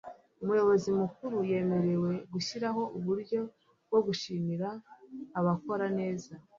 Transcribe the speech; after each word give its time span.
umuyobozi 0.41 0.89
mukuru 0.99 1.35
yemerewe 1.51 2.11
gushyiraho 2.33 2.81
uburyo 2.97 3.39
bwo 3.87 3.99
gushimira 4.07 4.67
abakora 5.39 5.85
neza 5.99 6.31